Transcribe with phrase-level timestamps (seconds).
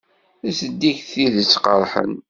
[0.57, 2.13] Zeddiget tidet qeṛṛḥen.